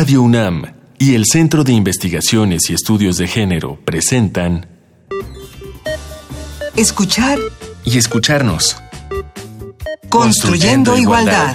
[0.00, 0.62] Radio UNAM
[0.98, 4.66] y el Centro de Investigaciones y Estudios de Género presentan
[6.74, 7.38] Escuchar
[7.84, 8.82] y escucharnos.
[10.08, 11.54] Construyendo, igualdad.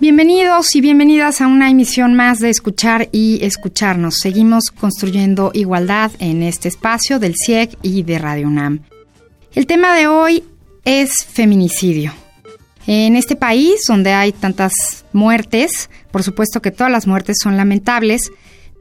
[0.00, 4.16] Bienvenidos y bienvenidas a una emisión más de Escuchar y Escucharnos.
[4.20, 8.80] Seguimos construyendo igualdad en este espacio del CIEG y de Radio UNAM.
[9.54, 10.42] El tema de hoy
[10.84, 12.12] es feminicidio.
[12.86, 14.72] En este país donde hay tantas
[15.12, 18.30] muertes, por supuesto que todas las muertes son lamentables,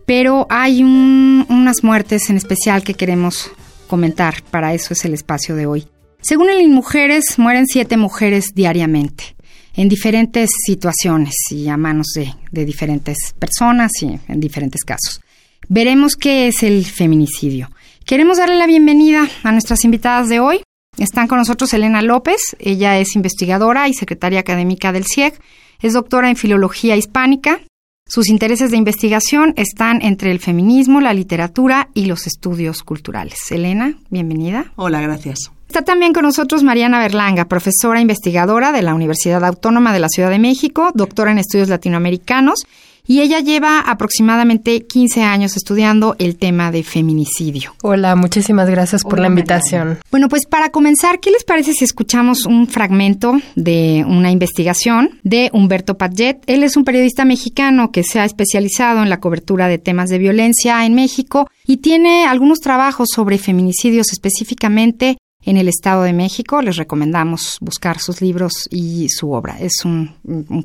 [0.05, 3.49] pero hay unas muertes en especial que queremos
[3.87, 5.87] comentar, para eso es el espacio de hoy.
[6.21, 9.35] Según el Mujeres, mueren siete mujeres diariamente,
[9.75, 15.21] en diferentes situaciones y a manos de, de diferentes personas y en diferentes casos.
[15.69, 17.69] Veremos qué es el feminicidio.
[18.05, 20.61] Queremos darle la bienvenida a nuestras invitadas de hoy.
[21.03, 25.33] Están con nosotros Elena López, ella es investigadora y secretaria académica del CIEG,
[25.81, 27.59] es doctora en filología hispánica.
[28.07, 33.51] Sus intereses de investigación están entre el feminismo, la literatura y los estudios culturales.
[33.51, 34.71] Elena, bienvenida.
[34.77, 35.51] Hola, gracias.
[35.67, 40.29] Está también con nosotros Mariana Berlanga, profesora investigadora de la Universidad Autónoma de la Ciudad
[40.29, 42.63] de México, doctora en estudios latinoamericanos
[43.05, 47.75] y ella lleva aproximadamente 15 años estudiando el tema de feminicidio.
[47.81, 49.99] Hola, muchísimas gracias por la invitación.
[50.11, 55.49] Bueno, pues para comenzar, ¿qué les parece si escuchamos un fragmento de una investigación de
[55.53, 56.43] Humberto Padget?
[56.47, 60.19] Él es un periodista mexicano que se ha especializado en la cobertura de temas de
[60.19, 66.61] violencia en México y tiene algunos trabajos sobre feminicidios específicamente en el Estado de México.
[66.61, 69.57] Les recomendamos buscar sus libros y su obra.
[69.59, 70.15] Es un,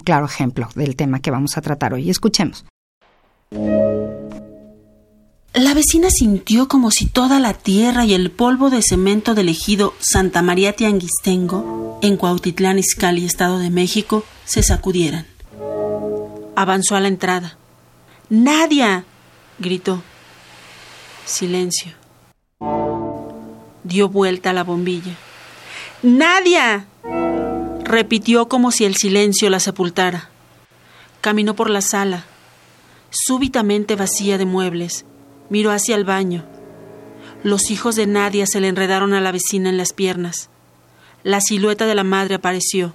[0.04, 2.10] claro ejemplo del tema que vamos a tratar hoy.
[2.10, 2.64] Escuchemos.
[5.54, 9.94] La vecina sintió como si toda la tierra y el polvo de cemento del ejido
[9.98, 15.26] Santa María Tianguistengo, en Cuautitlán Izcalli, Estado de México, se sacudieran.
[16.54, 17.56] Avanzó a la entrada.
[18.28, 19.04] ¡Nadia!
[19.58, 20.03] gritó.
[21.24, 21.97] Silencio
[23.88, 25.16] dio vuelta a la bombilla.
[26.03, 26.87] ¡Nadia!
[27.82, 30.28] repitió como si el silencio la sepultara.
[31.22, 32.25] Caminó por la sala,
[33.10, 35.06] súbitamente vacía de muebles.
[35.48, 36.44] Miró hacia el baño.
[37.43, 40.50] Los hijos de Nadia se le enredaron a la vecina en las piernas.
[41.25, 42.93] La silueta de la madre apareció.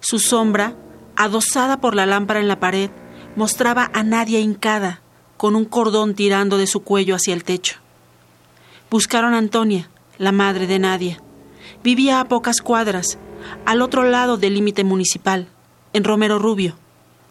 [0.00, 0.76] Su sombra,
[1.16, 2.90] adosada por la lámpara en la pared,
[3.34, 5.00] mostraba a Nadia hincada,
[5.36, 7.78] con un cordón tirando de su cuello hacia el techo.
[8.90, 9.88] Buscaron a Antonia,
[10.18, 11.20] la madre de Nadia.
[11.82, 13.18] Vivía a pocas cuadras,
[13.64, 15.48] al otro lado del límite municipal,
[15.92, 16.76] en Romero Rubio,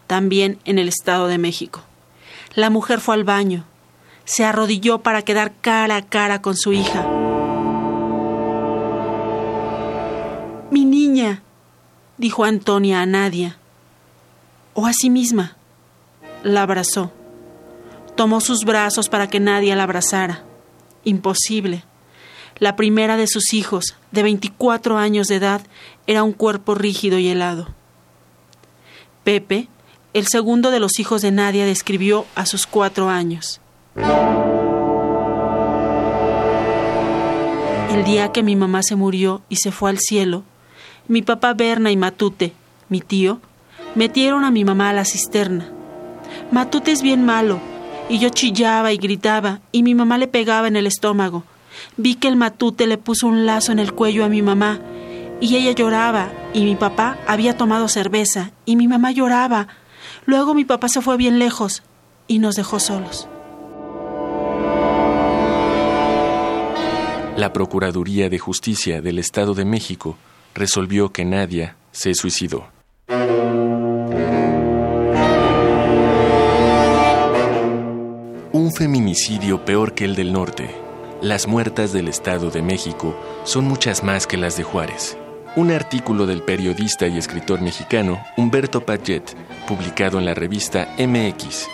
[0.08, 1.82] también en el Estado de México.
[2.56, 3.64] La mujer fue al baño,
[4.26, 7.06] se arrodilló para quedar cara a cara con su hija.
[10.72, 11.42] Mi niña,
[12.18, 13.58] dijo Antonia a Nadia,
[14.74, 15.56] o a sí misma.
[16.44, 17.12] La abrazó.
[18.16, 20.44] Tomó sus brazos para que Nadia la abrazara.
[21.06, 21.86] Imposible.
[22.58, 25.62] La primera de sus hijos, de 24 años de edad,
[26.08, 27.70] era un cuerpo rígido y helado.
[29.24, 29.70] Pepe,
[30.14, 33.60] el segundo de los hijos de Nadia, describió a sus cuatro años.
[37.92, 40.44] El día que mi mamá se murió y se fue al cielo,
[41.08, 42.54] mi papá Berna y Matute,
[42.90, 43.40] mi tío,
[43.96, 45.72] metieron a mi mamá a la cisterna.
[46.52, 47.60] Matute es bien malo,
[48.10, 51.44] y yo chillaba y gritaba, y mi mamá le pegaba en el estómago.
[51.98, 54.80] Vi que el matute le puso un lazo en el cuello a mi mamá,
[55.42, 59.68] y ella lloraba, y mi papá había tomado cerveza, y mi mamá lloraba.
[60.26, 61.84] Luego mi papá se fue bien lejos
[62.28, 63.28] y nos dejó solos.
[67.38, 70.18] La Procuraduría de Justicia del Estado de México
[70.54, 72.75] resolvió que Nadia se suicidó.
[78.76, 80.70] Feminicidio peor que el del norte.
[81.22, 85.18] Las muertas del Estado de México son muchas más que las de Juárez.
[85.56, 89.34] Un artículo del periodista y escritor mexicano Humberto Paget,
[89.66, 91.68] publicado en la revista MX.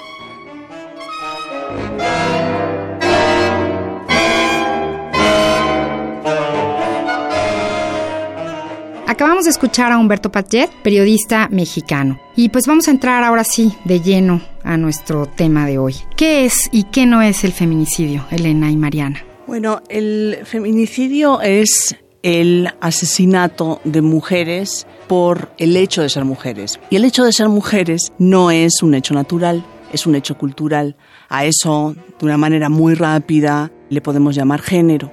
[9.21, 12.19] Acabamos de escuchar a Humberto Paget, periodista mexicano.
[12.35, 15.94] Y pues vamos a entrar ahora sí de lleno a nuestro tema de hoy.
[16.18, 19.23] ¿Qué es y qué no es el feminicidio, Elena y Mariana?
[19.45, 26.79] Bueno, el feminicidio es el asesinato de mujeres por el hecho de ser mujeres.
[26.89, 29.63] Y el hecho de ser mujeres no es un hecho natural,
[29.94, 30.95] es un hecho cultural.
[31.29, 35.12] A eso, de una manera muy rápida, le podemos llamar género.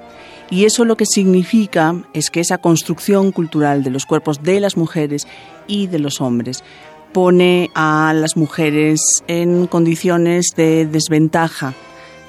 [0.50, 4.76] Y eso lo que significa es que esa construcción cultural de los cuerpos de las
[4.76, 5.26] mujeres
[5.66, 6.64] y de los hombres
[7.12, 11.74] pone a las mujeres en condiciones de desventaja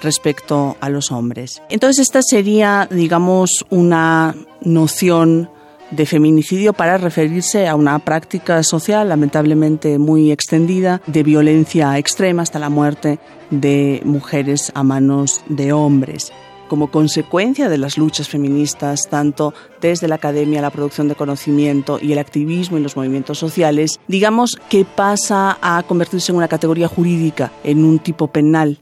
[0.01, 1.61] respecto a los hombres.
[1.69, 5.49] Entonces esta sería, digamos, una noción
[5.91, 12.59] de feminicidio para referirse a una práctica social lamentablemente muy extendida de violencia extrema hasta
[12.59, 13.19] la muerte
[13.49, 16.31] de mujeres a manos de hombres
[16.69, 22.13] como consecuencia de las luchas feministas, tanto desde la academia, la producción de conocimiento y
[22.13, 27.51] el activismo y los movimientos sociales, digamos que pasa a convertirse en una categoría jurídica,
[27.65, 28.79] en un tipo penal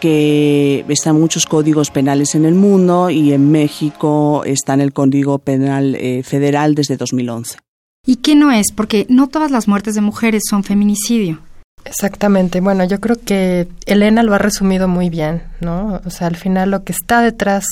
[0.00, 4.92] que está en muchos códigos penales en el mundo y en México está en el
[4.92, 7.58] Código Penal eh, Federal desde 2011.
[8.06, 8.72] ¿Y qué no es?
[8.74, 11.40] Porque no todas las muertes de mujeres son feminicidio.
[11.88, 12.60] Exactamente.
[12.60, 16.00] Bueno, yo creo que Elena lo ha resumido muy bien, ¿no?
[16.04, 17.64] O sea, al final lo que está detrás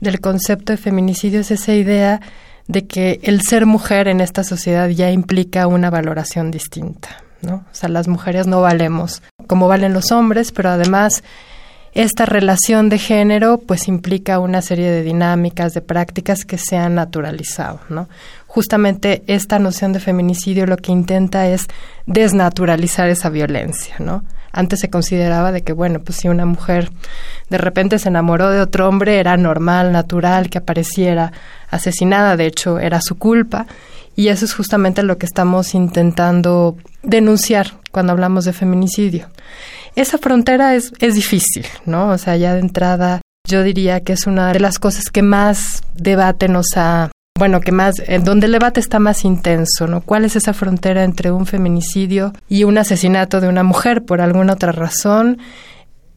[0.00, 2.20] del concepto de feminicidio es esa idea
[2.68, 7.08] de que el ser mujer en esta sociedad ya implica una valoración distinta,
[7.42, 7.56] ¿no?
[7.56, 11.22] O sea, las mujeres no valemos como valen los hombres, pero además
[11.92, 16.94] esta relación de género pues implica una serie de dinámicas, de prácticas que se han
[16.94, 18.08] naturalizado, ¿no?
[18.54, 21.66] Justamente esta noción de feminicidio lo que intenta es
[22.06, 24.22] desnaturalizar esa violencia, ¿no?
[24.52, 26.92] Antes se consideraba de que, bueno, pues si una mujer
[27.50, 31.32] de repente se enamoró de otro hombre, era normal, natural que apareciera
[31.68, 33.66] asesinada, de hecho era su culpa,
[34.14, 39.30] y eso es justamente lo que estamos intentando denunciar cuando hablamos de feminicidio.
[39.96, 42.10] Esa frontera es, es difícil, ¿no?
[42.10, 45.82] O sea, ya de entrada yo diría que es una de las cosas que más
[45.94, 50.02] debate nos ha bueno, que más, en donde el debate está más intenso, ¿no?
[50.02, 54.52] ¿Cuál es esa frontera entre un feminicidio y un asesinato de una mujer por alguna
[54.52, 55.38] otra razón?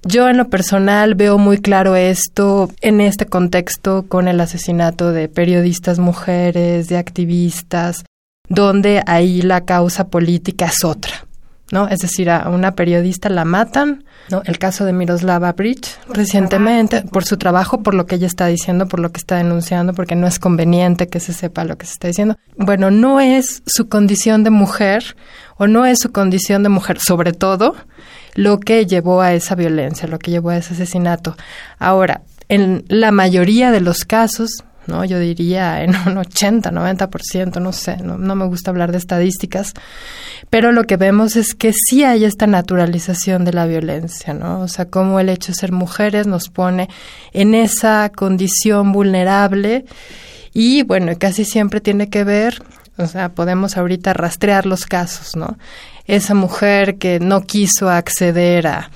[0.04, 5.28] Yo en lo personal veo muy claro esto en este contexto con el asesinato de
[5.28, 8.06] periodistas mujeres, de activistas,
[8.48, 11.27] donde ahí la causa política es otra.
[11.72, 11.88] ¿No?
[11.88, 14.42] Es decir, a una periodista la matan, ¿no?
[14.46, 18.88] El caso de Miroslava Bridge recientemente, por su trabajo, por lo que ella está diciendo,
[18.88, 21.94] por lo que está denunciando, porque no es conveniente que se sepa lo que se
[21.94, 22.38] está diciendo.
[22.58, 25.16] Bueno, no es su condición de mujer,
[25.58, 27.76] o no es su condición de mujer, sobre todo,
[28.36, 31.36] lo que llevó a esa violencia, lo que llevó a ese asesinato.
[31.80, 35.06] Ahora, en la mayoría de los casos, ¿no?
[35.06, 39.74] Yo diría en un 80, 90%, no sé, no, no, me gusta hablar de estadísticas,
[40.50, 44.62] pero lo que vemos es que sí hay esta naturalización de la violencia, ¿no?
[44.62, 46.90] O sea, cómo el hecho de ser mujeres nos pone
[47.34, 49.86] en esa condición vulnerable
[50.54, 52.62] y bueno, casi siempre tiene que ver,
[52.98, 55.58] o sea, podemos ahorita rastrear los casos, ¿no?
[56.08, 58.90] esa mujer que no quiso acceder a,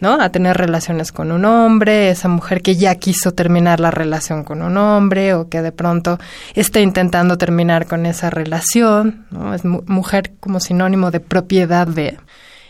[0.00, 0.20] ¿no?
[0.20, 4.62] A tener relaciones con un hombre, esa mujer que ya quiso terminar la relación con
[4.62, 6.18] un hombre o que de pronto
[6.54, 9.54] está intentando terminar con esa relación, ¿no?
[9.54, 12.18] Es mujer como sinónimo de propiedad de.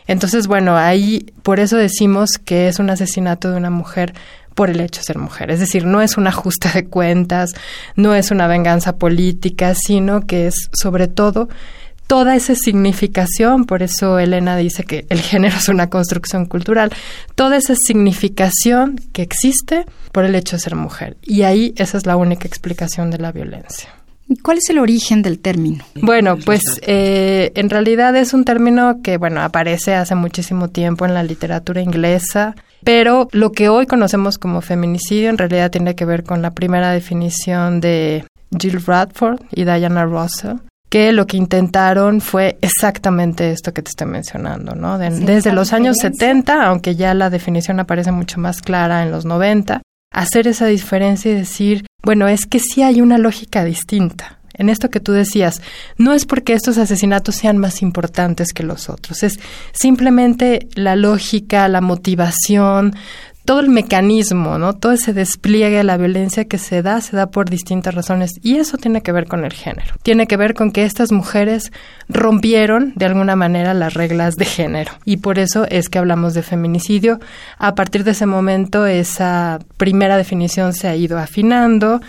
[0.06, 4.14] Entonces, bueno, ahí por eso decimos que es un asesinato de una mujer
[4.54, 5.50] por el hecho de ser mujer.
[5.50, 7.50] Es decir, no es un ajuste de cuentas,
[7.94, 11.48] no es una venganza política, sino que es sobre todo
[12.06, 16.90] toda esa significación, por eso Elena dice que el género es una construcción cultural,
[17.34, 21.16] toda esa significación que existe por el hecho de ser mujer.
[21.22, 23.90] Y ahí esa es la única explicación de la violencia.
[24.42, 25.84] ¿Cuál es el origen del término?
[25.94, 31.14] Bueno, pues eh, en realidad es un término que, bueno, aparece hace muchísimo tiempo en
[31.14, 36.24] la literatura inglesa, pero lo que hoy conocemos como feminicidio en realidad tiene que ver
[36.24, 38.24] con la primera definición de
[38.58, 40.56] Jill Bradford y Diana Russell,
[40.96, 44.96] que lo que intentaron fue exactamente esto que te estoy mencionando, ¿no?
[44.96, 49.82] desde los años 70, aunque ya la definición aparece mucho más clara en los 90,
[50.10, 54.38] hacer esa diferencia y decir, bueno, es que sí hay una lógica distinta.
[54.54, 55.60] En esto que tú decías,
[55.98, 59.38] no es porque estos asesinatos sean más importantes que los otros, es
[59.74, 62.96] simplemente la lógica, la motivación,
[63.46, 64.74] todo el mecanismo, ¿no?
[64.74, 68.32] Todo ese despliegue de la violencia que se da, se da por distintas razones.
[68.42, 69.94] Y eso tiene que ver con el género.
[70.02, 71.72] Tiene que ver con que estas mujeres
[72.08, 74.92] rompieron de alguna manera las reglas de género.
[75.04, 77.20] Y por eso es que hablamos de feminicidio.
[77.56, 82.00] A partir de ese momento, esa primera definición se ha ido afinando.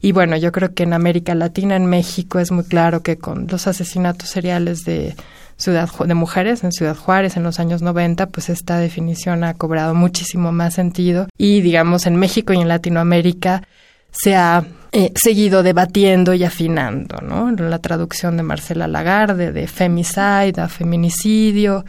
[0.00, 3.48] Y bueno, yo creo que en América Latina, en México, es muy claro que con
[3.50, 5.16] los asesinatos seriales de
[5.56, 9.94] Ciudad de Mujeres en Ciudad Juárez en los años 90, pues esta definición ha cobrado
[9.94, 13.62] muchísimo más sentido y digamos en México y en Latinoamérica
[14.10, 14.64] se ha
[14.98, 17.50] eh, seguido debatiendo y afinando, ¿no?
[17.50, 21.84] La traducción de Marcela Lagarde, de femicide a feminicidio,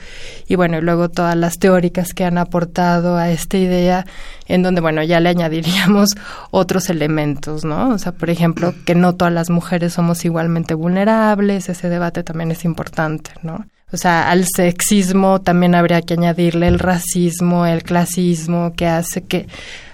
[0.46, 4.06] y bueno, y luego todas las teóricas que han aportado a esta idea,
[4.50, 6.18] en donde, bueno, ya le añadiríamos
[6.52, 7.92] otros elementos, ¿no?
[7.92, 12.52] O sea, por ejemplo, que no todas las mujeres somos igualmente vulnerables, ese debate también
[12.52, 13.66] es importante, ¿no?
[13.90, 19.48] O sea, al sexismo también habría que añadirle el racismo, el clasismo, que hace que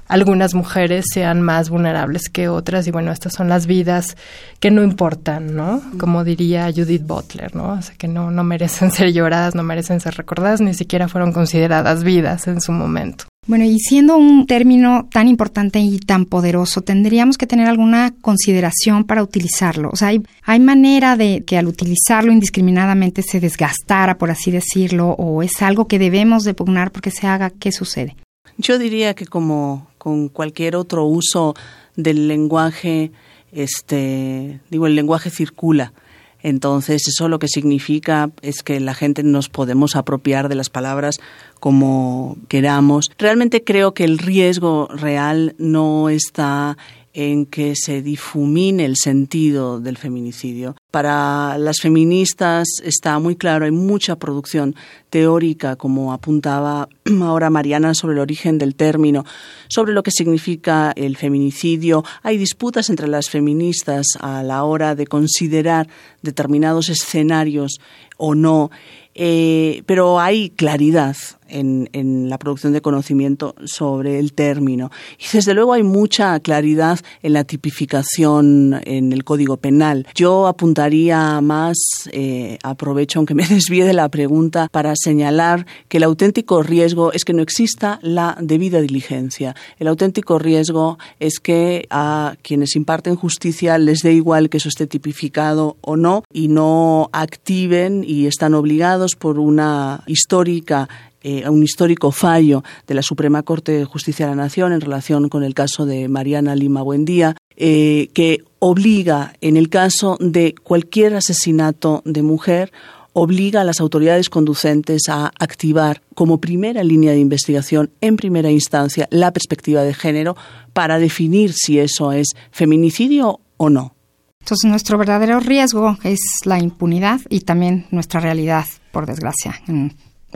[0.07, 4.17] algunas mujeres sean más vulnerables que otras y bueno, estas son las vidas
[4.59, 5.81] que no importan, ¿no?
[5.99, 7.73] Como diría Judith Butler, ¿no?
[7.73, 11.31] O sea, que no, no merecen ser lloradas, no merecen ser recordadas, ni siquiera fueron
[11.33, 13.25] consideradas vidas en su momento.
[13.45, 19.03] Bueno, y siendo un término tan importante y tan poderoso, tendríamos que tener alguna consideración
[19.03, 19.89] para utilizarlo.
[19.91, 25.09] O sea, hay, hay manera de que al utilizarlo indiscriminadamente se desgastara, por así decirlo,
[25.09, 27.49] o es algo que debemos de pugnar porque se haga.
[27.49, 28.15] ¿Qué sucede?
[28.57, 31.55] Yo diría que como con cualquier otro uso
[31.95, 33.13] del lenguaje,
[33.53, 35.93] este, digo, el lenguaje circula.
[36.41, 41.21] Entonces, eso lo que significa es que la gente nos podemos apropiar de las palabras
[41.61, 43.11] como queramos.
[43.17, 46.77] Realmente creo que el riesgo real no está
[47.13, 50.75] en que se difumine el sentido del feminicidio.
[50.93, 54.75] Para las feministas está muy claro, hay mucha producción
[55.09, 56.87] teórica, como apuntaba
[57.23, 59.25] ahora Mariana, sobre el origen del término,
[59.69, 62.03] sobre lo que significa el feminicidio.
[62.21, 65.87] Hay disputas entre las feministas a la hora de considerar
[66.21, 67.79] determinados escenarios
[68.17, 68.69] o no.
[69.15, 71.15] Eh, pero hay claridad
[71.53, 74.91] en, en, la producción de conocimiento sobre el término.
[75.19, 80.07] Y desde luego hay mucha claridad en la tipificación en el Código Penal.
[80.15, 81.77] Yo apuntaría más,
[82.11, 87.23] eh, aprovecho aunque me desvíe de la pregunta, para señalar que el auténtico riesgo es
[87.23, 89.55] que no exista la debida diligencia.
[89.79, 94.87] El auténtico riesgo es que a quienes imparten justicia les dé igual que eso esté
[94.87, 100.89] tipificado o no y no activen y están obligados por una histórica
[101.23, 105.29] eh, un histórico fallo de la Suprema Corte de Justicia de la Nación en relación
[105.29, 111.15] con el caso de Mariana Lima Buendía, eh, que obliga, en el caso de cualquier
[111.15, 112.71] asesinato de mujer,
[113.13, 119.07] obliga a las autoridades conducentes a activar como primera línea de investigación, en primera instancia,
[119.11, 120.35] la perspectiva de género
[120.73, 123.95] para definir si eso es feminicidio o no.
[124.41, 129.61] Entonces, nuestro verdadero riesgo es la impunidad y también nuestra realidad, por desgracia,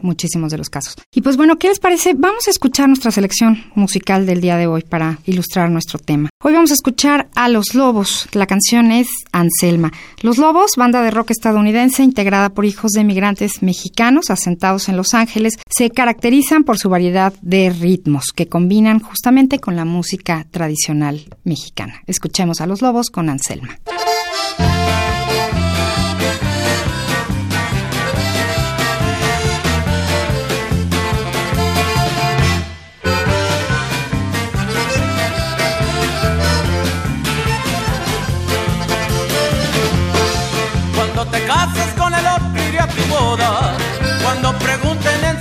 [0.01, 0.95] muchísimos de los casos.
[1.13, 2.13] Y pues bueno, ¿qué les parece?
[2.13, 6.29] Vamos a escuchar nuestra selección musical del día de hoy para ilustrar nuestro tema.
[6.43, 8.27] Hoy vamos a escuchar a Los Lobos.
[8.33, 9.91] La canción es Anselma.
[10.21, 15.13] Los Lobos, banda de rock estadounidense integrada por hijos de migrantes mexicanos asentados en Los
[15.13, 21.25] Ángeles, se caracterizan por su variedad de ritmos que combinan justamente con la música tradicional
[21.43, 22.01] mexicana.
[22.07, 23.79] Escuchemos a Los Lobos con Anselma.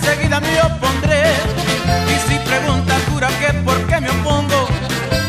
[0.06, 1.22] Enseguida me opondré.
[2.14, 4.68] Y si pregunta jura que por qué me opongo,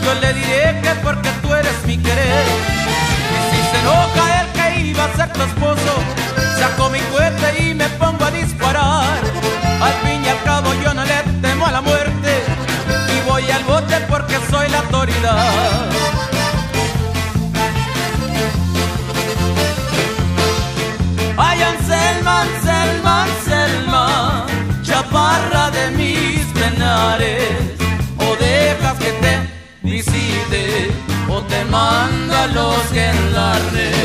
[0.04, 2.46] yo le diré que porque tú eres mi querer.
[3.34, 5.94] Y si se enoja el que iba a ser tu esposo,
[31.58, 33.98] te manda los que en la red.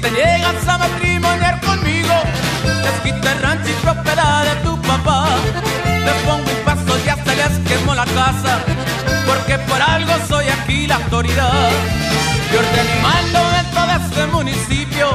[0.00, 2.14] te llegas a matrimoniar conmigo,
[2.84, 3.28] te quito
[11.10, 11.70] autoridad.
[12.52, 15.08] Yo ordeno y mando en todo este municipio,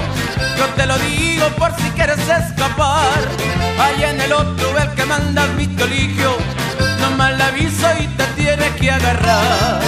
[0.58, 3.22] yo te lo digo por si quieres escapar.
[3.80, 6.36] Allá en el otro el que manda mi colegio,
[7.00, 9.82] no mal aviso y te tiene que agarrar.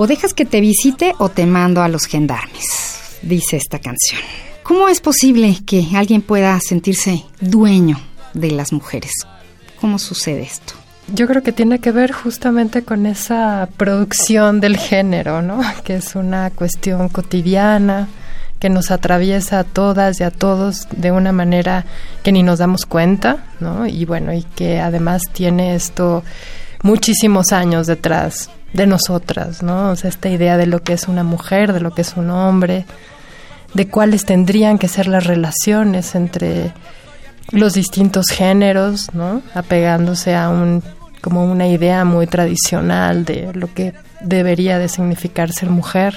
[0.00, 4.47] O dejas que te visite o te mando a los gendarmes, dice esta canción.
[4.68, 7.98] ¿Cómo es posible que alguien pueda sentirse dueño
[8.34, 9.12] de las mujeres?
[9.80, 10.74] ¿Cómo sucede esto?
[11.06, 15.62] Yo creo que tiene que ver justamente con esa producción del género, ¿no?
[15.84, 18.08] Que es una cuestión cotidiana,
[18.60, 21.86] que nos atraviesa a todas y a todos de una manera
[22.22, 23.86] que ni nos damos cuenta, ¿no?
[23.86, 26.24] Y bueno, y que además tiene esto
[26.82, 29.92] muchísimos años detrás de nosotras, ¿no?
[29.92, 32.28] O sea, esta idea de lo que es una mujer, de lo que es un
[32.28, 32.84] hombre,
[33.78, 36.72] de cuáles tendrían que ser las relaciones entre
[37.52, 39.40] los distintos géneros, ¿no?
[39.54, 40.82] Apegándose a un
[41.20, 46.16] como una idea muy tradicional de lo que debería de significar ser mujer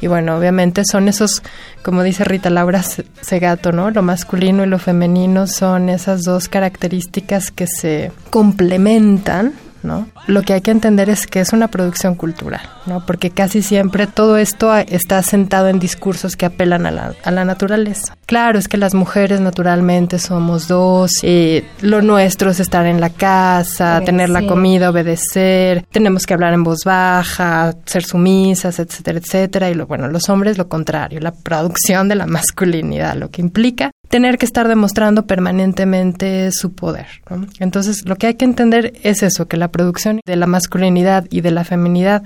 [0.00, 1.42] y bueno, obviamente son esos,
[1.82, 3.90] como dice Rita Laura Segato, ¿no?
[3.90, 10.08] Lo masculino y lo femenino son esas dos características que se complementan ¿no?
[10.26, 13.04] Lo que hay que entender es que es una producción cultural, ¿no?
[13.06, 17.44] Porque casi siempre todo esto está sentado en discursos que apelan a la, a la
[17.44, 18.16] naturaleza.
[18.26, 23.10] Claro, es que las mujeres naturalmente somos dos, eh, lo nuestro es estar en la
[23.10, 29.70] casa, tener la comida, obedecer, tenemos que hablar en voz baja, ser sumisas, etcétera, etcétera.
[29.70, 33.90] Y lo, bueno, los hombres lo contrario, la producción de la masculinidad, lo que implica
[34.08, 37.06] tener que estar demostrando permanentemente su poder.
[37.58, 41.40] Entonces, lo que hay que entender es eso, que la producción de la masculinidad y
[41.40, 42.22] de la feminidad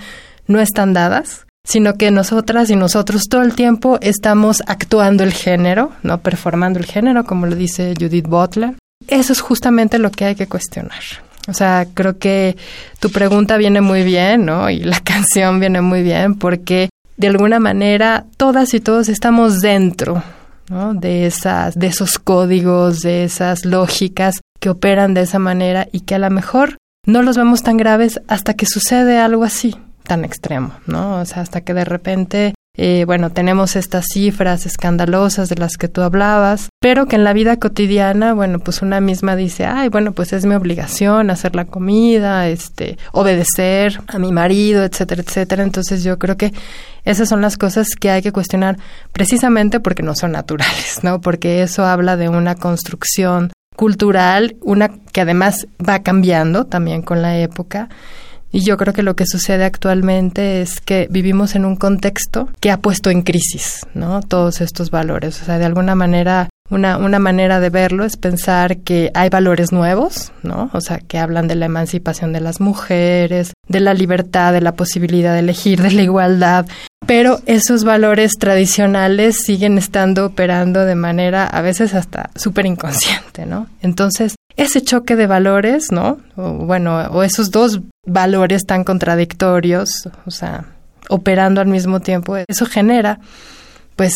[0.46, 5.92] no están dadas, sino que nosotras y nosotros todo el tiempo estamos actuando el género,
[6.02, 8.74] no performando el género, como lo dice Judith Butler.
[9.06, 11.02] Eso es justamente lo que hay que cuestionar.
[11.46, 12.56] O sea, creo que
[13.00, 14.68] tu pregunta viene muy bien, ¿no?
[14.70, 20.22] Y la canción viene muy bien porque de alguna manera todas y todos estamos dentro
[20.68, 26.14] de, esas, de esos códigos, de esas lógicas que operan de esa manera y que
[26.14, 30.74] a lo mejor no los vemos tan graves hasta que sucede algo así, tan extremo,
[30.86, 31.20] ¿no?
[31.20, 35.88] O sea, hasta que de repente eh, bueno, tenemos estas cifras escandalosas de las que
[35.88, 40.12] tú hablabas, pero que en la vida cotidiana, bueno, pues una misma dice, ay, bueno,
[40.12, 45.64] pues es mi obligación hacer la comida, este, obedecer a mi marido, etcétera, etcétera.
[45.64, 46.54] Entonces yo creo que
[47.04, 48.78] esas son las cosas que hay que cuestionar
[49.12, 51.20] precisamente porque no son naturales, ¿no?
[51.20, 57.38] Porque eso habla de una construcción cultural, una que además va cambiando también con la
[57.38, 57.88] época
[58.50, 62.70] y yo creo que lo que sucede actualmente es que vivimos en un contexto que
[62.70, 64.22] ha puesto en crisis, ¿no?
[64.22, 65.40] Todos estos valores.
[65.42, 69.70] O sea, de alguna manera, una, una manera de verlo es pensar que hay valores
[69.70, 70.70] nuevos, ¿no?
[70.72, 74.72] O sea, que hablan de la emancipación de las mujeres, de la libertad, de la
[74.72, 76.66] posibilidad de elegir, de la igualdad.
[77.06, 83.66] Pero esos valores tradicionales siguen estando operando de manera a veces hasta súper inconsciente, ¿no?
[83.80, 86.18] Entonces, ese choque de valores, ¿no?
[86.36, 89.88] O, bueno, o esos dos valores tan contradictorios,
[90.26, 90.64] o sea,
[91.08, 93.20] operando al mismo tiempo, eso genera,
[93.94, 94.14] pues,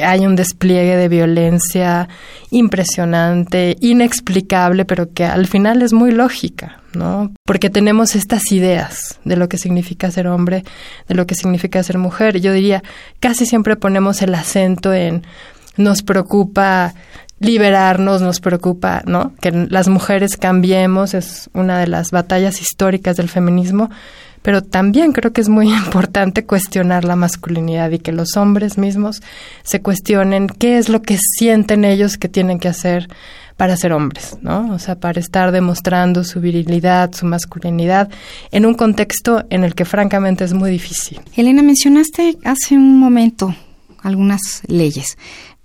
[0.00, 2.08] hay un despliegue de violencia
[2.50, 7.32] impresionante, inexplicable, pero que al final es muy lógica, ¿no?
[7.44, 10.64] Porque tenemos estas ideas de lo que significa ser hombre,
[11.08, 12.40] de lo que significa ser mujer.
[12.40, 12.82] Yo diría,
[13.20, 15.24] casi siempre ponemos el acento en
[15.76, 16.94] nos preocupa
[17.42, 19.32] liberarnos, nos preocupa, ¿no?
[19.40, 23.90] Que las mujeres cambiemos, es una de las batallas históricas del feminismo,
[24.42, 29.22] pero también creo que es muy importante cuestionar la masculinidad y que los hombres mismos
[29.62, 33.08] se cuestionen qué es lo que sienten ellos que tienen que hacer
[33.56, 34.72] para ser hombres, ¿no?
[34.72, 38.08] O sea, para estar demostrando su virilidad, su masculinidad
[38.50, 41.20] en un contexto en el que francamente es muy difícil.
[41.36, 43.54] Elena, mencionaste hace un momento
[44.02, 45.16] algunas leyes.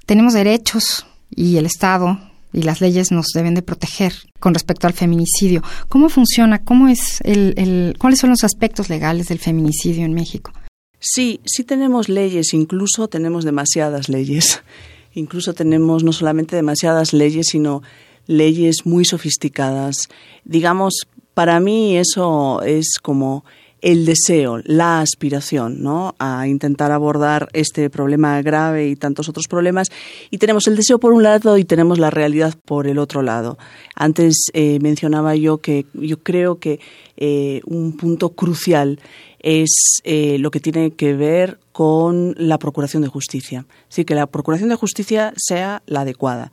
[0.06, 1.06] Tenemos derechos,
[1.38, 2.20] y el Estado
[2.52, 5.62] y las leyes nos deben de proteger con respecto al feminicidio.
[5.88, 6.64] ¿Cómo funciona?
[6.64, 10.52] ¿Cómo es el, el, ¿Cuáles son los aspectos legales del feminicidio en México?
[11.00, 14.64] Sí, sí tenemos leyes, incluso tenemos demasiadas leyes.
[15.14, 17.84] Incluso tenemos no solamente demasiadas leyes, sino
[18.26, 19.96] leyes muy sofisticadas.
[20.44, 23.46] Digamos, para mí eso es como
[23.82, 26.16] el deseo, la aspiración, ¿no?
[26.20, 29.90] A intentar abordar este problema grave y tantos otros problemas.
[30.32, 33.58] Y tenemos el deseo por un lado y tenemos la realidad por el otro lado.
[33.96, 36.80] Antes eh, mencionaba yo que yo creo que
[37.18, 39.00] eh, un punto crucial
[39.40, 43.66] es eh, lo que tiene que ver con la procuración de justicia.
[43.90, 46.52] Sí, que la procuración de justicia sea la adecuada.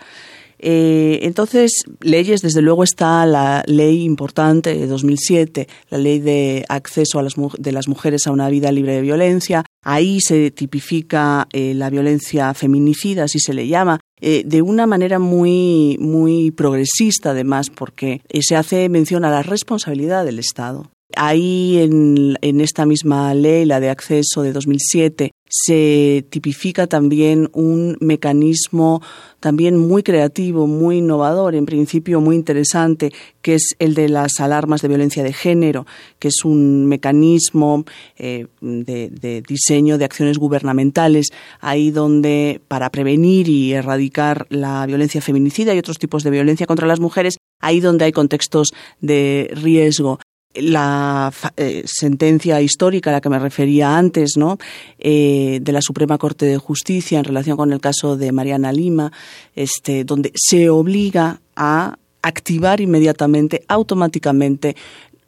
[0.66, 7.18] Eh, entonces, leyes, desde luego está la ley importante de 2007, la ley de acceso
[7.18, 9.66] a las, de las mujeres a una vida libre de violencia.
[9.82, 15.18] Ahí se tipifica eh, la violencia feminicida, así se le llama, eh, de una manera
[15.18, 22.60] muy, muy progresista además, porque se hace mención a la responsabilidad del Estado Ahí en,
[22.60, 29.00] esta misma ley, la de acceso de 2007, se tipifica también un mecanismo
[29.38, 33.12] también muy creativo, muy innovador, en principio muy interesante,
[33.42, 35.86] que es el de las alarmas de violencia de género,
[36.18, 37.84] que es un mecanismo
[38.16, 41.28] eh, de, de, diseño de acciones gubernamentales,
[41.60, 46.88] ahí donde para prevenir y erradicar la violencia feminicida y otros tipos de violencia contra
[46.88, 50.18] las mujeres, ahí donde hay contextos de riesgo
[50.54, 54.58] la eh, sentencia histórica a la que me refería antes, ¿no?
[54.98, 59.12] Eh, de la Suprema Corte de Justicia en relación con el caso de Mariana Lima,
[59.54, 64.76] este, donde se obliga a activar inmediatamente, automáticamente,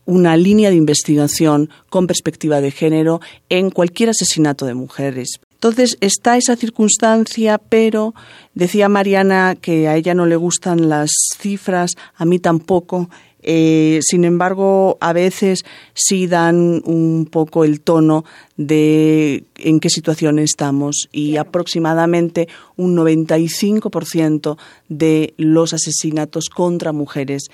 [0.06, 5.40] una línea de investigación con perspectiva de género en cualquier asesinato de mujeres.
[5.54, 8.14] Entonces está esa circunstancia, pero
[8.54, 13.10] decía Mariana que a ella no le gustan las cifras, a mí tampoco,
[13.48, 18.24] eh, sin embargo, a veces sí dan un poco el tono
[18.56, 24.56] de en qué situación estamos y aproximadamente un 95%
[24.88, 27.44] de los asesinatos contra mujeres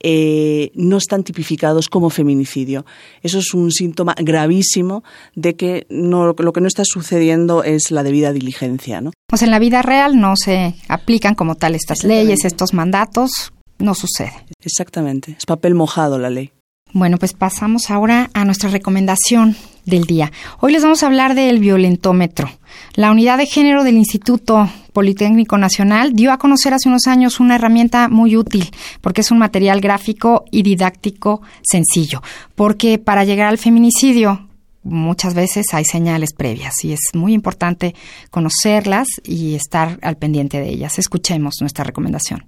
[0.00, 2.86] eh, no están tipificados como feminicidio.
[3.22, 8.32] Eso es un síntoma gravísimo de que lo que no está sucediendo es la debida
[8.32, 9.02] diligencia.
[9.02, 9.12] ¿no?
[9.26, 13.52] Pues en la vida real no se aplican como tal estas leyes, estos mandatos
[13.82, 14.32] no sucede.
[14.60, 16.52] Exactamente, es papel mojado la ley.
[16.94, 20.30] Bueno, pues pasamos ahora a nuestra recomendación del día.
[20.60, 22.50] Hoy les vamos a hablar del violentómetro.
[22.94, 27.54] La unidad de género del Instituto Politécnico Nacional dio a conocer hace unos años una
[27.54, 32.22] herramienta muy útil porque es un material gráfico y didáctico sencillo.
[32.54, 34.48] Porque para llegar al feminicidio
[34.82, 37.94] muchas veces hay señales previas y es muy importante
[38.30, 40.98] conocerlas y estar al pendiente de ellas.
[40.98, 42.44] Escuchemos nuestra recomendación.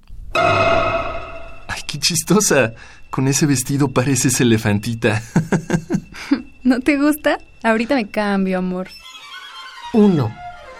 [1.74, 2.74] Ay, qué chistosa.
[3.10, 5.22] Con ese vestido pareces elefantita.
[6.62, 7.38] ¿No te gusta?
[7.64, 8.88] Ahorita me cambio, amor.
[9.92, 10.34] 1.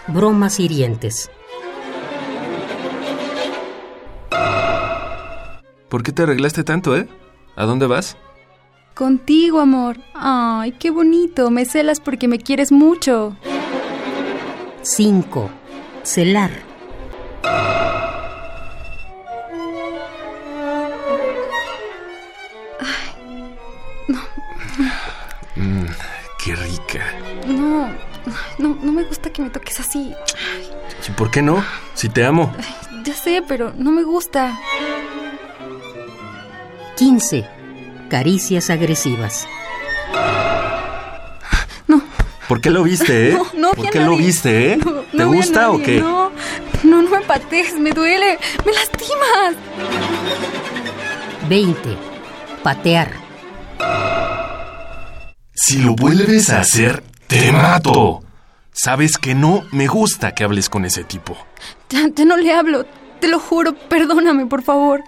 [0.09, 1.31] Bromas hirientes.
[5.89, 7.09] ¿Por qué te arreglaste tanto, eh?
[7.57, 8.17] ¿A dónde vas?
[8.95, 9.99] Contigo, amor.
[10.15, 11.51] Ay, qué bonito.
[11.51, 13.37] Me celas porque me quieres mucho.
[14.83, 15.51] 5.
[16.05, 16.74] Celar.
[29.95, 30.15] Así.
[31.09, 31.65] ¿Y por qué no?
[31.95, 32.55] Si te amo.
[33.05, 34.59] Ya sé, pero no me gusta.
[36.97, 37.47] 15.
[38.09, 39.47] Caricias agresivas.
[41.87, 42.03] No.
[42.49, 43.33] ¿Por qué lo viste, eh?
[43.33, 44.77] No, no ¿Por qué lo viste, eh?
[44.77, 46.01] No, ¿Te gusta o qué?
[46.01, 46.31] No,
[46.83, 49.55] no, no me patees, me duele, me lastimas.
[51.49, 51.97] 20.
[52.63, 53.13] Patear.
[55.55, 58.24] Si lo vuelves a hacer, te mato.
[58.77, 61.37] Sabes que no me gusta que hables con ese tipo.
[61.89, 62.85] Ya no le hablo,
[63.21, 65.03] te lo juro, perdóname, por favor.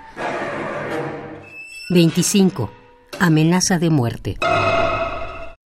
[1.90, 2.72] 25.
[3.18, 4.37] Amenaza de muerte.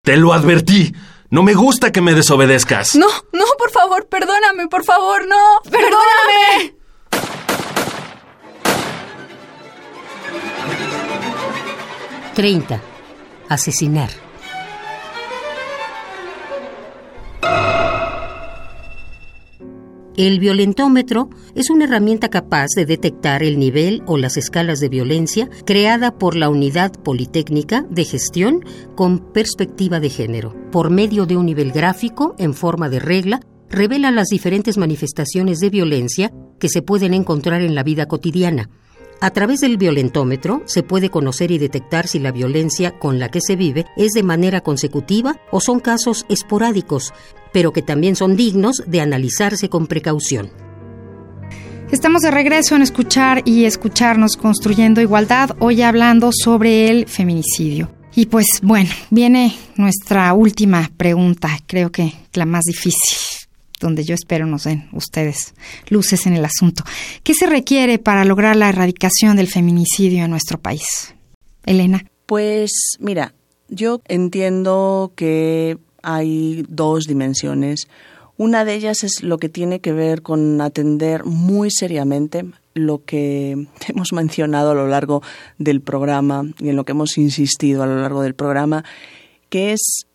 [0.03, 0.93] Te lo advertí.
[1.29, 2.95] No me gusta que me desobedezcas.
[2.95, 5.59] No, no, por favor, perdóname, por favor, no.
[5.63, 6.75] ¡Perdóname!
[12.35, 12.79] 30.
[13.49, 14.26] Asesinar.
[20.17, 25.47] El violentómetro es una herramienta capaz de detectar el nivel o las escalas de violencia
[25.63, 30.55] creada por la Unidad Politécnica de Gestión con perspectiva de género.
[30.71, 35.69] Por medio de un nivel gráfico en forma de regla, revela las diferentes manifestaciones de
[35.69, 38.71] violencia que se pueden encontrar en la vida cotidiana.
[39.19, 43.41] A través del violentómetro se puede conocer y detectar si la violencia con la que
[43.41, 47.13] se vive es de manera consecutiva o son casos esporádicos,
[47.51, 50.51] pero que también son dignos de analizarse con precaución.
[51.91, 57.89] Estamos de regreso en escuchar y escucharnos construyendo igualdad, hoy hablando sobre el feminicidio.
[58.13, 63.36] Y pues bueno, viene nuestra última pregunta, creo que la más difícil
[63.79, 65.53] donde yo espero nos den ustedes
[65.89, 66.83] luces en el asunto.
[67.23, 71.15] ¿Qué se requiere para lograr la erradicación del feminicidio en nuestro país?
[71.65, 72.03] Elena.
[72.25, 73.33] Pues mira,
[73.69, 77.87] yo entiendo que hay dos dimensiones.
[78.37, 83.67] Una de ellas es lo que tiene que ver con atender muy seriamente lo que
[83.87, 85.21] hemos mencionado a lo largo
[85.57, 88.83] del programa y en lo que hemos insistido a lo largo del programa,
[89.49, 90.05] que es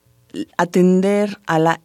[0.57, 1.81] atender a la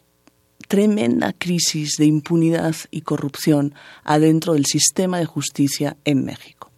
[0.67, 6.71] tremenda crisis de impunidad y corrupción adentro del sistema de justicia en México.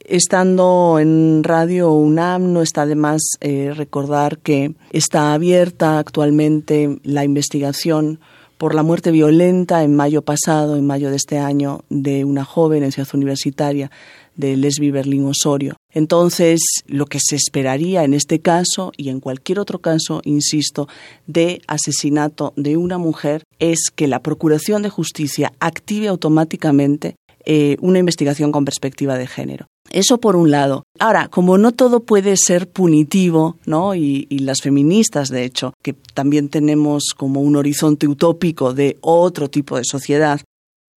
[0.00, 7.24] Estando en Radio UNAM, no está de más eh, recordar que está abierta actualmente la
[7.24, 8.20] investigación
[8.58, 12.82] por la muerte violenta en mayo pasado, en mayo de este año, de una joven
[12.82, 13.90] en Ciudad Universitaria
[14.36, 15.76] de Lesbi Berlín Osorio.
[15.94, 20.88] Entonces, lo que se esperaría en este caso y en cualquier otro caso, insisto,
[21.26, 27.14] de asesinato de una mujer es que la Procuración de Justicia active automáticamente
[27.46, 29.66] eh, una investigación con perspectiva de género.
[29.90, 30.84] Eso por un lado.
[30.98, 33.94] Ahora, como no todo puede ser punitivo, ¿no?
[33.94, 39.50] Y, y, las feministas, de hecho, que también tenemos como un horizonte utópico de otro
[39.50, 40.40] tipo de sociedad,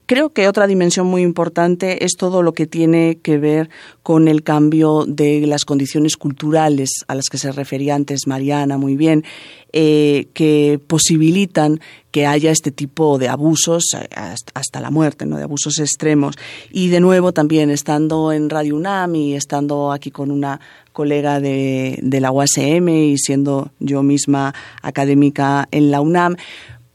[0.07, 3.69] Creo que otra dimensión muy importante es todo lo que tiene que ver
[4.03, 8.95] con el cambio de las condiciones culturales a las que se refería antes Mariana muy
[8.95, 9.23] bien,
[9.73, 11.79] eh, que posibilitan
[12.11, 14.07] que haya este tipo de abusos eh,
[14.53, 15.37] hasta la muerte, ¿no?
[15.37, 16.35] de abusos extremos.
[16.71, 20.61] Y de nuevo también estando en Radio UNAM y estando aquí con una
[20.93, 26.37] colega de, de la UASM y siendo yo misma académica en la UNAM,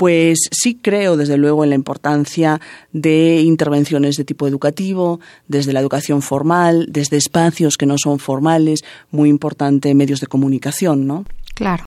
[0.01, 2.59] pues sí creo, desde luego, en la importancia
[2.91, 8.81] de intervenciones de tipo educativo, desde la educación formal, desde espacios que no son formales,
[9.11, 11.27] muy importante medios de comunicación, ¿no?
[11.55, 11.85] Claro.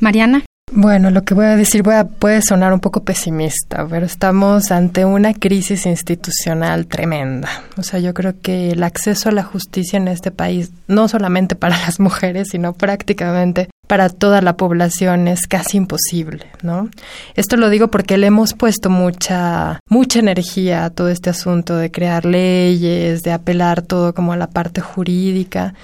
[0.00, 0.46] Mariana.
[0.74, 1.82] Bueno, lo que voy a decir
[2.18, 7.50] puede sonar un poco pesimista, pero estamos ante una crisis institucional tremenda.
[7.76, 11.54] O sea, yo creo que el acceso a la justicia en este país, no solamente
[11.54, 16.88] para las mujeres, sino prácticamente para toda la población es casi imposible, ¿no?
[17.34, 21.90] Esto lo digo porque le hemos puesto mucha mucha energía a todo este asunto de
[21.90, 25.74] crear leyes, de apelar todo como a la parte jurídica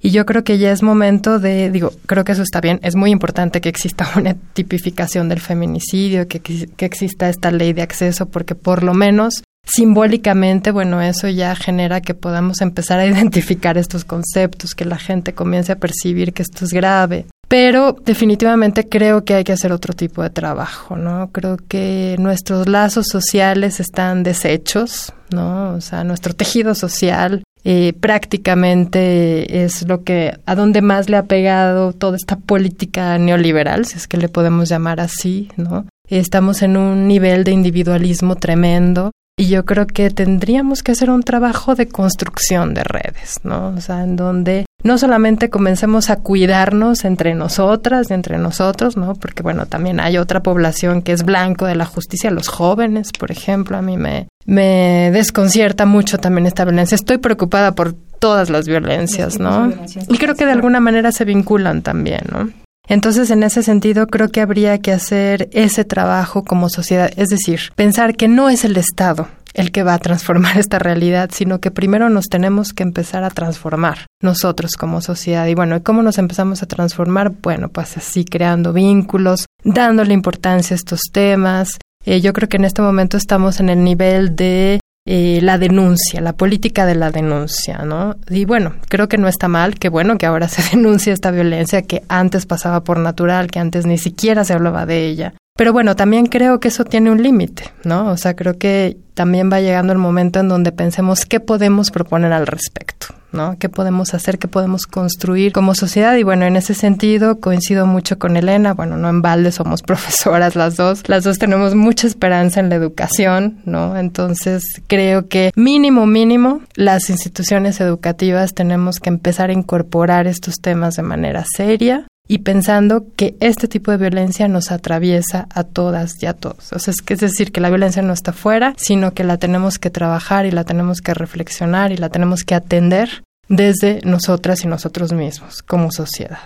[0.00, 2.96] y yo creo que ya es momento de, digo, creo que eso está bien, es
[2.96, 8.24] muy importante que exista una tipificación del feminicidio, que, que exista esta ley de acceso,
[8.24, 14.06] porque por lo menos simbólicamente, bueno, eso ya genera que podamos empezar a identificar estos
[14.06, 17.26] conceptos, que la gente comience a percibir que esto es grave.
[17.50, 21.30] Pero definitivamente creo que hay que hacer otro tipo de trabajo, ¿no?
[21.32, 25.74] Creo que nuestros lazos sociales están deshechos, ¿no?
[25.74, 31.24] O sea, nuestro tejido social eh, prácticamente es lo que a donde más le ha
[31.24, 35.86] pegado toda esta política neoliberal, si es que le podemos llamar así, ¿no?
[36.08, 41.24] Estamos en un nivel de individualismo tremendo y yo creo que tendríamos que hacer un
[41.24, 43.74] trabajo de construcción de redes, ¿no?
[43.76, 49.14] O sea, en donde no solamente comencemos a cuidarnos entre nosotras y entre nosotros, ¿no?
[49.14, 53.30] Porque bueno, también hay otra población que es blanco de la justicia, los jóvenes, por
[53.30, 56.94] ejemplo, a mí me, me desconcierta mucho también esta violencia.
[56.94, 59.72] Estoy preocupada por todas las violencias, ¿no?
[60.08, 62.50] Y creo que de alguna manera se vinculan también, ¿no?
[62.88, 67.60] Entonces, en ese sentido, creo que habría que hacer ese trabajo como sociedad, es decir,
[67.76, 71.70] pensar que no es el Estado el que va a transformar esta realidad, sino que
[71.70, 75.46] primero nos tenemos que empezar a transformar nosotros como sociedad.
[75.46, 77.32] Y bueno, ¿cómo nos empezamos a transformar?
[77.42, 81.78] Bueno, pues así, creando vínculos, dándole importancia a estos temas.
[82.04, 86.20] Eh, yo creo que en este momento estamos en el nivel de eh, la denuncia,
[86.20, 88.16] la política de la denuncia, ¿no?
[88.28, 91.82] Y bueno, creo que no está mal, que bueno que ahora se denuncie esta violencia
[91.82, 95.34] que antes pasaba por natural, que antes ni siquiera se hablaba de ella.
[95.60, 98.10] Pero bueno, también creo que eso tiene un límite, ¿no?
[98.10, 102.32] O sea, creo que también va llegando el momento en donde pensemos qué podemos proponer
[102.32, 103.58] al respecto, ¿no?
[103.58, 106.16] ¿Qué podemos hacer, qué podemos construir como sociedad?
[106.16, 110.56] Y bueno, en ese sentido coincido mucho con Elena, bueno, no en balde somos profesoras
[110.56, 113.98] las dos, las dos tenemos mucha esperanza en la educación, ¿no?
[113.98, 120.96] Entonces creo que mínimo, mínimo, las instituciones educativas tenemos que empezar a incorporar estos temas
[120.96, 126.26] de manera seria, y pensando que este tipo de violencia nos atraviesa a todas y
[126.26, 126.72] a todos.
[126.72, 129.38] O sea, es, que es decir, que la violencia no está fuera, sino que la
[129.38, 134.62] tenemos que trabajar y la tenemos que reflexionar y la tenemos que atender desde nosotras
[134.62, 136.38] y nosotros mismos como sociedad.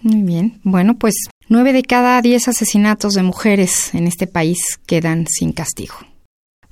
[0.00, 0.58] Muy bien.
[0.64, 1.16] Bueno, pues
[1.50, 4.56] nueve de cada diez asesinatos de mujeres en este país
[4.86, 5.96] quedan sin castigo.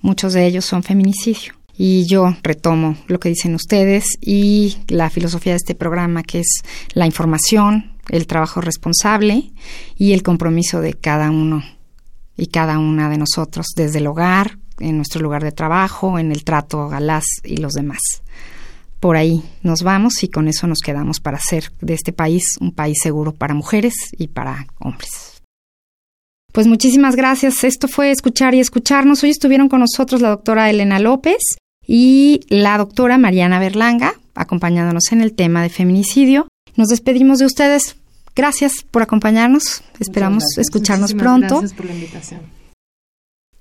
[0.01, 1.53] Muchos de ellos son feminicidio.
[1.81, 6.63] Y yo retomo lo que dicen ustedes y la filosofía de este programa, que es
[6.95, 9.51] la información, el trabajo responsable
[9.97, 11.63] y el compromiso de cada uno
[12.37, 16.45] y cada una de nosotros, desde el hogar, en nuestro lugar de trabajo, en el
[16.45, 18.01] trato a las y los demás.
[19.01, 22.73] Por ahí nos vamos y con eso nos quedamos para hacer de este país un
[22.73, 25.43] país seguro para mujeres y para hombres.
[26.53, 27.63] Pues muchísimas gracias.
[27.63, 29.23] Esto fue Escuchar y Escucharnos.
[29.23, 31.39] Hoy estuvieron con nosotros la doctora Elena López
[31.87, 36.49] y la doctora Mariana Berlanga, acompañándonos en el tema de feminicidio.
[36.79, 37.97] Nos despedimos de ustedes.
[38.37, 39.83] Gracias por acompañarnos.
[39.99, 41.59] Esperamos escucharnos pronto.
[41.59, 42.41] Gracias por la invitación.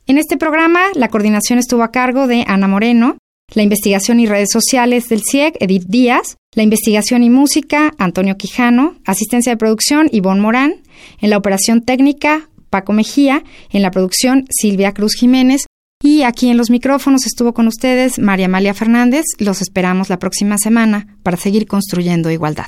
[0.06, 3.18] En este programa, la coordinación estuvo a cargo de Ana Moreno
[3.56, 6.36] La investigación y redes sociales del CIEG, Edith Díaz.
[6.54, 8.98] La investigación y música, Antonio Quijano.
[9.04, 10.76] Asistencia de producción, Ivonne Morán.
[11.20, 13.44] En la operación técnica, Paco Mejía.
[13.72, 15.66] En la producción, Silvia Cruz Jiménez.
[16.04, 19.26] Y aquí en los micrófonos estuvo con ustedes María Amalia Fernández.
[19.40, 22.68] Los esperamos la próxima semana para seguir construyendo igualdad.